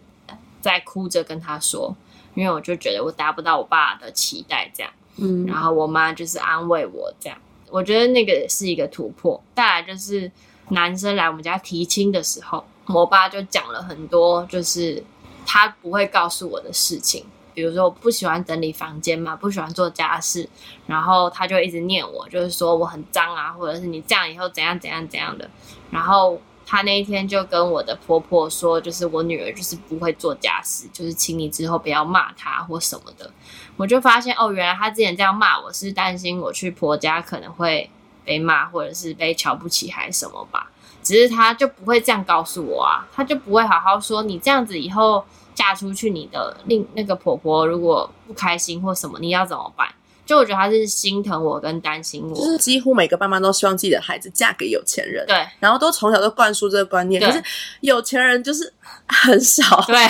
[0.60, 1.94] 在哭着跟她说，
[2.34, 4.92] 因为我就觉得我达不到我爸的期待，这样。
[5.16, 7.38] 嗯然后我妈就是安慰我这样，
[7.70, 9.38] 我觉得那个是一个突破。
[9.54, 10.30] 再来就是
[10.70, 15.04] 男生来我们家提亲的时候，我爸就讲了很多，就是
[15.44, 20.48] 他不会告诉我的事情，比如说我不喜欢整理房间嘛，不喜欢做家事，
[20.86, 25.50] 然后他就一直念我，就是说我很脏啊，或者是你这样以后怎样怎样怎样的，
[25.90, 26.40] 然后。
[26.72, 33.30] 她那一天就跟我的婆婆说，就是我女儿就是不会做家事，就是请你之后不要骂她或什么的。
[33.76, 37.90] 我就发现哦，原来她之前这样骂我是担心我去婆家可能会
[38.24, 40.70] 被骂，或者是被瞧不起还是什么吧。
[41.02, 45.22] 只是她就不会这样告诉我啊，她就不会好好说你这样子以后
[45.54, 49.86] 嫁出去，你的另那个婆婆如果不开心或什么，你要怎么办？
[50.32, 57.20] 就我觉得他是心疼我跟担心我，就是几乎每个爸妈都希望自己的孩子嫁给有钱人，对然后都从小都灌输这个观念。
[57.20, 57.42] 对可是
[57.82, 58.72] 有钱人就是
[59.06, 59.94] 很少，对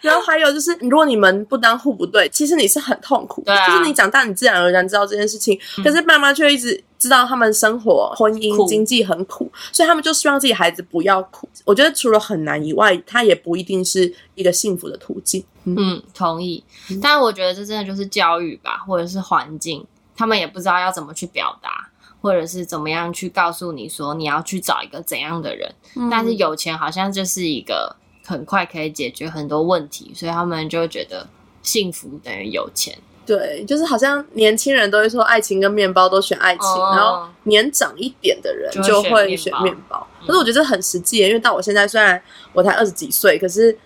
[0.00, 3.52] 然后还有就是，如果你们不当户不对，其实你是很痛苦的。
[3.52, 11.46] 对啊嗯就是你长大，你自然而然知道这件事情，可是爸妈却一直知道他们生活、婚姻苦、经济很苦，所以他们就希望自己孩子不要苦。
[11.66, 15.44] 我觉得除了很难以外，他也不一定是一个幸福的途径。
[15.74, 16.62] 嗯，嗯，同意。
[17.02, 19.84] 但是我觉得这真的就是教育吧，或者是环境，
[20.16, 21.88] 他们也不知道要怎么去表达，
[22.20, 25.74] 或者是怎么样去告诉你说你要去找一个怎样的人。
[26.10, 31.26] 但是有钱好像就是一个很快可以解决很多问题，所以他们就觉得
[31.62, 32.96] 幸福等于有钱。
[33.26, 40.06] 对，就是好像年轻人都会说爱情跟面包都选爱情，哦然后年长一点的人就会选选面包面包。
[40.26, 42.18] 可是我觉得这很实际，因为到我现在虽然
[42.54, 43.76] 我才二十几岁，可是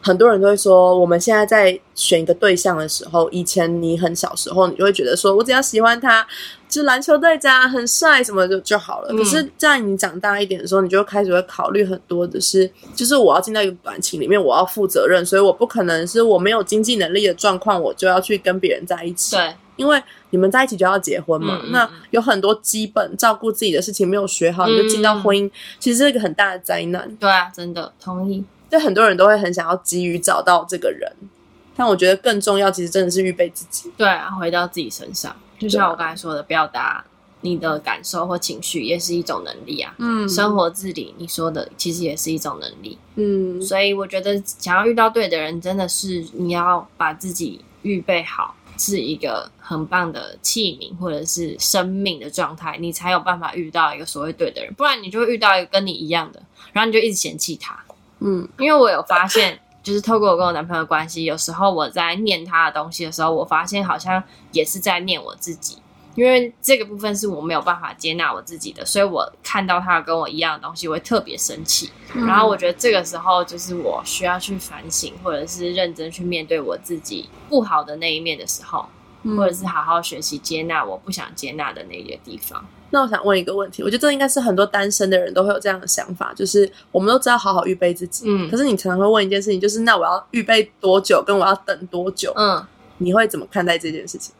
[0.00, 6.24] 很多人都会说，我们现在在选一个对象的时候，以前你很小时候，你就会觉得说，我只要喜欢他，
[6.68, 9.08] 就是篮球队长很帅什么就就好了。
[9.10, 19.34] 嗯可是，在你长大一点的时候，你就开始会考虑很多的是，就是我要进到一个感情里面，我要负责任，所以我不可能是我没有经济能力的状况，我就要去跟别人在一起。
[19.34, 27.16] 对，因为你们在一起就要结婚嘛，那有很多基本照顾自己的事情没有学好，你就进到嗯婚姻，其实是一个很大的灾难。
[27.16, 28.44] 对啊，真的同意。
[28.70, 31.10] 对很多人都会很想要急于找到这个人，
[31.76, 33.90] 但我觉得更重要，其实真的是预备自己。
[33.96, 37.04] 对啊，回到自己身上，就像我刚才说的，表达
[37.40, 39.94] 你的感受或情绪也是一种能力啊。
[39.98, 42.98] 嗯生活自理，你说的其实也是一种能力。
[43.14, 54.74] 嗯，所以我觉得，想要遇到对的人，真的是你要把自己预备好，是一个很棒的器皿或者是生命的状态，你才有办法遇到一个所谓对的人。
[54.74, 57.78] 不然你就会遇到一个跟你一样的，然后你就一直嫌弃他。
[58.20, 65.78] 嗯因为我有发现， 就是透过我跟我男朋友的关系，有时候我在念他的东西的时候，我发现好像也是在念我自己。
[66.14, 71.92] 因为这个部分是我没有办法接纳我自己的，所以我看到他跟我一样的东西，我会特别生气。
[72.12, 78.86] 然后我觉得这个时候就是我需要去反省，或者是认真去面对我自己不好的那一面的时候，
[79.22, 82.64] 嗯或者是好好学习接纳我不想接纳的那些地方。
[82.90, 92.64] 那我想问一个问题，我觉得这应该是很多单身的人都会有这样的想法，就是我们都知道好好预备自己，嗯可是你常常会问一件事情，就是那我要预备多久，跟我要等多久，嗯
[92.98, 94.34] 你会怎么看待这件事情？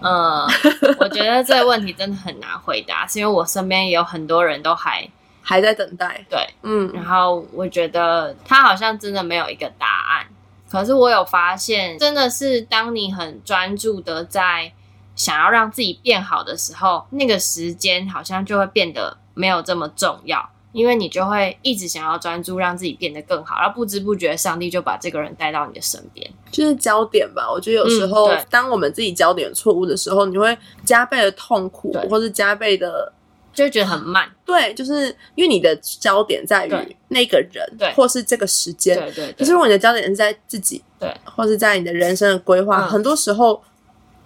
[0.00, 0.46] 嗯，
[1.00, 5.08] 我觉得这个问题真的很难回答，是因为我身边也有很多人都还
[5.42, 10.26] 还在等待，对，嗯然后我觉得他好像真的没有一个答案。
[10.70, 14.72] 可是我有发现，真的是当你很专注的在
[15.16, 26.28] 想要让自己变好的时候，那个时间好像就会变得没有这么重要，因为你就会一直想要专注让自己变得更好，然后不知不觉上帝就把这个人带到你的身边。
[26.50, 27.50] 就是焦点吧。
[27.50, 33.12] 我觉得有时候、嗯当我们自己焦点错误的时候，你会加倍的痛苦，或是加倍的
[33.52, 38.96] 就会觉得很慢，对，就是因为你的焦点在于那个人，对或是这个时间。
[38.96, 43.60] 对对对可是如果你的焦点是在自己，对，或是在你的人生的规划，嗯很多时候，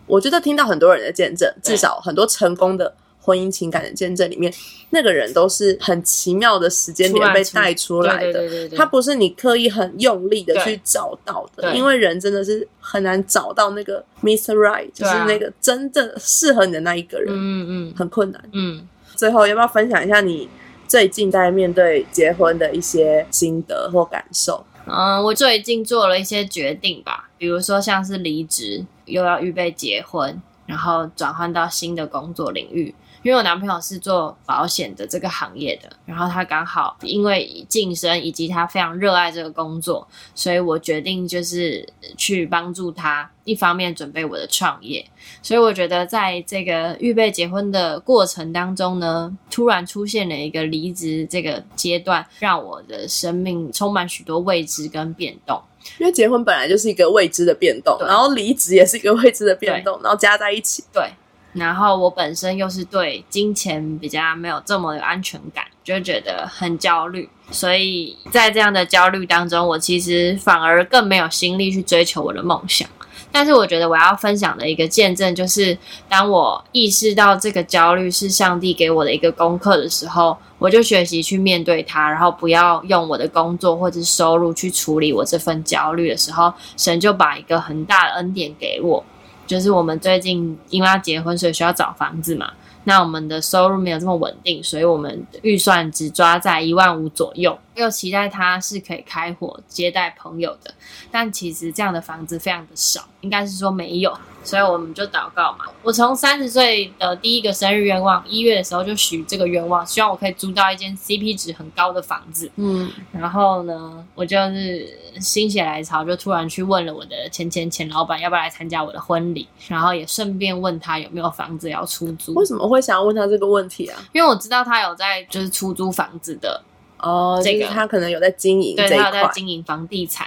[0.08, 4.52] 我觉得听到很多人的见证，至少很多成功的婚姻情感的见证里面，
[4.90, 8.32] 那个人都是很奇妙的时间点被带出来的。
[8.32, 14.54] 对对对对对，他不是你刻意很用力的去找到的，因为人真的是很难找到那个 Mr.
[14.54, 18.42] Right，就是那个真正适合你的那一个人，嗯嗯很困难。
[18.52, 18.88] 嗯。
[19.14, 20.48] 最后，要不要分享一下你
[20.86, 24.64] 最近在面对结婚的一些心得或感受？
[24.90, 32.94] 嗯，我最近做了一些决定吧，比如说像是离职，又要预备结婚，然后转换到新的工作领域。
[33.22, 45.04] 因为我男朋友是做保险的这个行业的，然后他刚好因为晋升以及他非常热爱这个工作，所以我决定就是去帮助他，一方面准备我的创业。
[45.42, 55.60] 所以我觉得在这个预备结婚的过程当中呢，突然出现了一个离职这个阶段，让我的生命充满许多未知跟变动。
[55.98, 61.10] 因为结婚本来就是一个未知的变动，然后离职也是一个未知的变动，然后加在一起，对，
[61.52, 67.28] 然后我本身又是对金钱比较没有这么有安全感，就觉得很焦虑。
[67.50, 72.88] 所以在这样的焦虑当中，我其实反而更没有心力去追求我的梦想。
[73.30, 75.76] 但是我觉得我要分享的一个见证，就是
[76.08, 89.04] 当我意识到这个焦虑是上帝给我的一个功课的时候，我就学习去面对它，然后不要用我的工作或者是收入去处理我这份焦虑的时候，神就把一个很大的恩典给我。
[89.48, 92.52] 就是我们最近因为要结婚，所以需要找房子嘛。
[92.84, 100.72] 那我们的收入没有这么稳定，所以我们预算只抓在一万五左右，又期待它是可以开火接待朋友的。
[101.10, 104.16] 但其实这样的房子非常的少，应该是说没有，
[104.48, 105.66] 所以我们就祷告嘛。
[105.82, 112.50] 我从三十岁的第一个生日愿望，一月的时候就许这个愿望，希望我可以租到一间 CP 值很高的房子。
[112.56, 114.88] 嗯，然后呢，我就是
[115.20, 123.98] 心血来潮，就突然去问了我的前前前老板要不要来参加我的婚礼，然后也顺便问他有没有房子要出租，为什么会想要问他这个问题啊？
[124.12, 126.62] 因为我知道他有在就是出租房子的，
[126.98, 130.26] 哦，这个就是他可能有在经营对他有在经营房地产，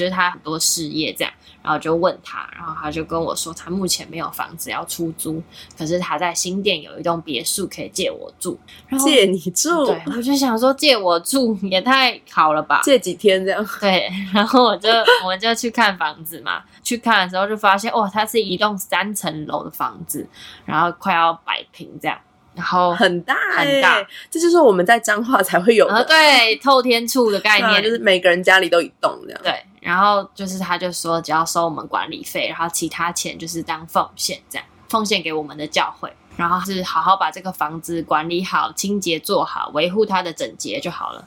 [0.00, 1.32] 就是他很多事业这样。
[1.62, 5.42] 然后就问他，然后他就跟我说，他目前没有房子要出租，
[5.76, 8.58] 可是他在新店有一栋别墅可以借我住。
[8.88, 12.80] 然后借你住，对，我就想说借我住也太好了吧？
[12.82, 14.88] 借几天这样，对，然后我就
[15.22, 20.26] 我们就去看房子嘛，去看的时候就发现，哇，它是一栋三层楼的房子，
[20.64, 22.18] 然后快要摆平这样。
[22.52, 29.40] 然后很大、欸，很大，这就是我们在彰化才会有的，呃对透天处的概念， 就是每个人家里都一栋这样。
[29.42, 41.24] 对，然后就是他就说只要收我们管理费，然后其他钱就是当奉献这样，奉献给我们的教会，然后是好好把这个房子管理好、清洁做好、维护它的整洁就好了。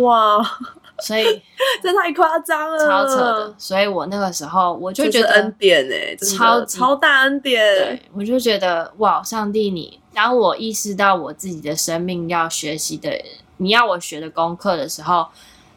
[0.00, 0.42] 哇，
[1.00, 1.24] 所以
[1.82, 13.10] 这太夸张了，超扯的，所以我那个时候我就觉得恩典哎、超超大恩典对，，我就觉得哇，上帝你，当我意识到我自己的生命要学习的，
[13.58, 15.26] 你要我学的功课的时候，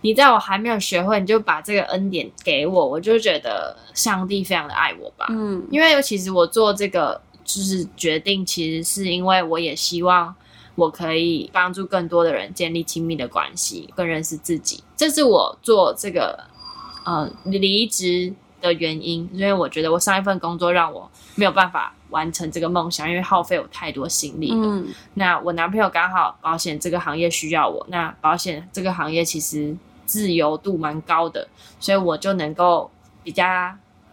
[0.01, 5.25] 你在我还没有学会，你就把这个恩典给我，我就觉得上帝非常的爱我吧。
[5.29, 10.33] 嗯因为其实我做这个就是决定，其实是因为我也希望
[10.75, 14.83] 我可以帮助更多的人建立亲密的关系，更认识自己。
[14.95, 16.39] 这是我做这个
[17.05, 24.57] 呃离职的原因，因为我觉得我上一份工作让我没有办法完成这个梦想，因为耗费我太多心力了。
[24.61, 29.75] 嗯那我男朋友刚好保险这个行业需要我，那保险这个行业其实
[30.07, 31.47] 自由度蛮高的，
[31.79, 32.89] 所以我就能够
[33.23, 33.43] 比较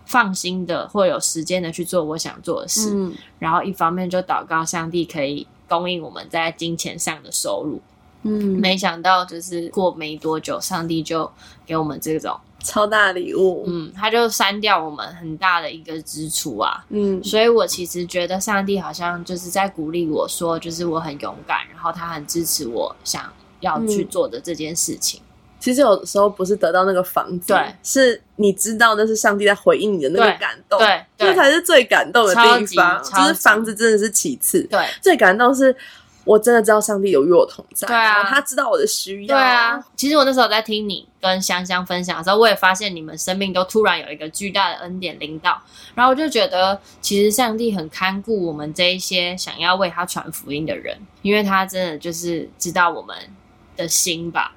[0.04, 2.90] 放心的或有时间的去做我想做的事。
[2.92, 7.80] 嗯然后一方面就祷告上帝可以供应我们在金钱上的收入。
[8.26, 11.30] 嗯，没想到就是过没多久，上帝就
[11.66, 16.82] 给我们这种，超大礼物，嗯，他就删掉我们很大的一个支出啊。
[16.88, 23.30] 嗯所以我其实觉得上帝好像就是在鼓励我说，就是我很勇敢，然后他很支持我想
[23.60, 25.20] 要去做的这件事情。
[25.64, 27.74] 其实有时候不是得到那个房子，对。
[27.82, 31.28] 是你知道那是上帝在回应你的那个感动，对对。
[31.28, 33.02] 这才是最感动的地方。
[33.02, 34.86] 就是房子真的是其次，对。
[35.00, 35.74] 最感动是
[36.24, 38.24] 我真的知道上帝有与我同在，对啊。
[38.24, 45.58] 他知道我的需要，对啊，其实我那时候在听你跟香香分享的时候，我也发现你们生命都突然有一个巨大的恩典领导，
[45.94, 53.16] 然后我就觉得其实上帝很看顾我们这一些想要为他传福音的人，因为他真的就是知道我们
[53.78, 54.54] 的心吧。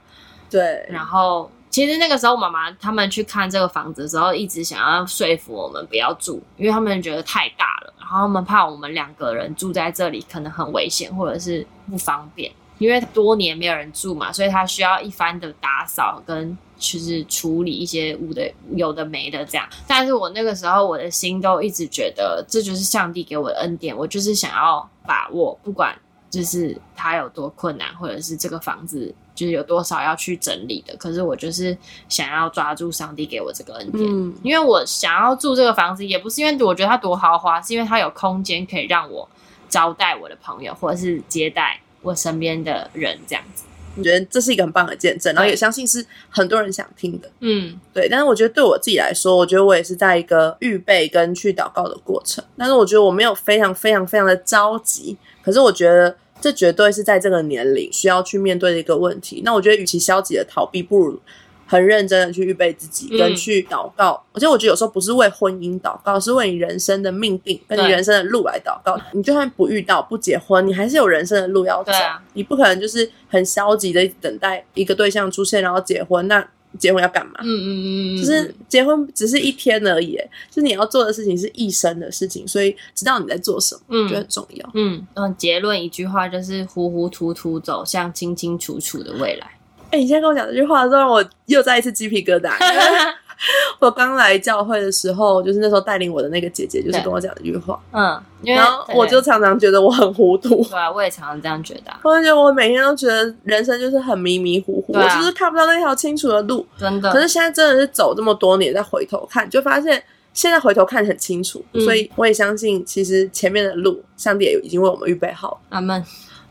[0.50, 16.58] 对，然后其实那个时候妈妈他们去看这个房子的时候，一直想要说服我们不要住，因为他们觉得太大了，然后他们怕我们两个人住在这里可能很危险或者是不方便，因为多年没有人住嘛，所以他需要一番的打扫跟。
[16.80, 25.98] 就是处理一些无的有的没的这样，但是我那个时候我的心都一直觉得这就是上帝给我的恩典，我就是想要把握，不管
[26.30, 31.78] 就是它有多困难，或者是这个房子就是有多少要去整理的，可是我就是
[32.10, 39.30] 想要抓住上帝给我这个恩典，嗯因为我想要住这个房子，也不是因为我觉得它多豪华，是因为它有空间可以让我
[39.70, 43.64] 招待我的朋友，或者是接待我身边的人这样子。
[43.96, 47.28] 我觉得这是一个很棒的见证，然后也相信是很多人想听的。
[47.40, 52.44] 嗯对，但是我觉得对我自己来说，我觉得我也是在一个预备跟去祷告的过程。
[52.56, 59.42] 但是我觉得我没有非常非常非常的着急，可是我觉得这绝对是在这个年龄需要去面对的一个问题。
[59.44, 61.20] 那我觉得，与其消极的逃避，不如
[61.66, 64.24] 很认真的去预备自己，嗯跟去祷告。
[64.32, 68.98] 而且我觉得有时候不是为婚姻祷告，是为你人生的命定跟你人生的路来祷告。
[69.12, 71.92] 你就算不遇到、不结婚，你还是有人生的路要走。
[71.92, 76.26] 啊你不可能就是很消极的等待一个对象出现，然后结婚。
[76.28, 76.48] 那
[76.78, 77.34] 结婚要干嘛？
[77.42, 80.16] 嗯嗯嗯嗯，就是结婚只是一天而已，
[80.50, 84.70] 就是你要做的事情是一生的事情，所以知道你在做什么，嗯我觉得很重要。
[84.74, 89.52] 嗯嗯，结论一句话就是糊糊涂涂走向清清楚楚的未来。
[89.92, 92.52] 哎、你现在跟我讲这句话的时候，让我又再一次鸡皮疙瘩。
[93.80, 100.64] 我刚来教会的时候，就是那时候带领我的那个姐姐，就是跟我讲一句话，嗯，然后我就常常觉得我很糊涂。
[100.64, 106.66] 对啊，我也常常这样觉得啊、我就觉得我每天都觉得人生就是很迷迷糊糊，啊我就是看不到那条清楚的路。
[106.78, 107.12] 真的。
[107.12, 110.02] 可是现在真的是走这么多年，再回头看，就发现
[110.34, 115.58] 现在回头看很清楚，嗯所以我也相信，其实前面的路，上帝也已经为我们预备好了。
[115.70, 116.04] 阿门。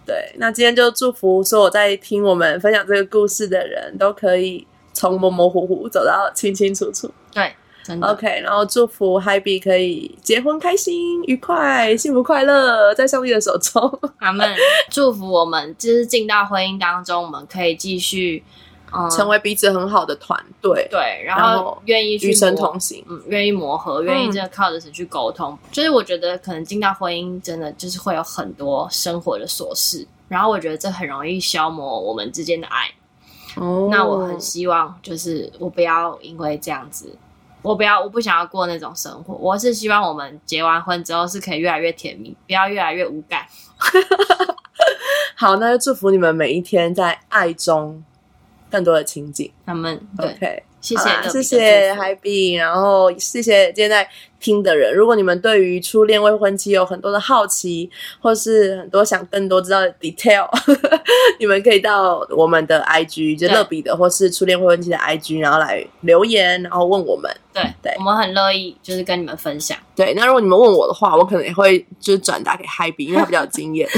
[0.06, 4.64] 对，那今天就祝福所有在听我们分享这个故事的人都可以
[4.96, 7.10] 从模模糊糊走到清清楚楚。
[7.30, 8.06] 对，真的。
[8.06, 14.00] OK，然后祝福 h 比可以结婚开心、愉快、幸福快乐，在上帝的手中。
[14.18, 14.50] 他们
[14.90, 18.42] 祝福我们，就是进到婚姻当中，我们可以继续，
[18.90, 23.04] 嗯，成为彼此很好的团队，对，然然后后愿意去与神同行。
[23.06, 25.58] 嗯，愿意磨合，愿意真的靠着神去沟通。
[25.70, 32.90] 就是我觉得可能进到婚姻，真的就是会有很多生活的琐事，然后我觉得这很容易消磨我们之间的爱。
[33.56, 37.16] 哦那我很希望，就是我不要因为这样子，
[37.62, 39.34] 我不要，我不想要过那种生活。
[39.34, 43.46] 我是希望我们结完婚之后是可以越来越甜蜜，不要越来越无感。
[45.34, 48.02] 好，那就祝福你们每一天在爱中
[48.70, 49.50] 更多的情景。
[49.64, 54.08] 他们对 OK，谢谢谢谢祝福海比，然后谢谢现在
[54.38, 54.94] 听的人。
[54.94, 60.48] 如果你们对于初恋未婚妻有很多的好奇，或是很多想更多知道的 detail，
[61.40, 67.30] 你们可以到我们的 IG，就对乐比的或是初恋未婚妻的 IG，然后来留言，然后问我们。
[67.52, 69.76] 对对我们很乐意就是跟你们分享。
[69.96, 73.88] 对，那如果你们问我的话，我可能也会就是转达给海比，因为他比较有经验。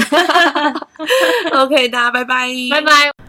[1.53, 3.28] OK，大家拜拜，拜拜。